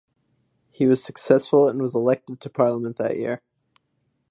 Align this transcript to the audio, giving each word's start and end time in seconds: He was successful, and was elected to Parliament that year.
He 0.71 0.87
was 0.87 1.03
successful, 1.03 1.69
and 1.69 1.79
was 1.79 1.93
elected 1.93 2.41
to 2.41 2.49
Parliament 2.49 2.95
that 2.97 3.17
year. 3.17 3.43